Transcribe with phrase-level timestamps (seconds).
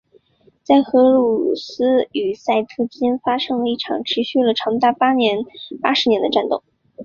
[0.63, 6.63] 在荷鲁斯与赛特之间发生了一场持续了长达八十年的战斗。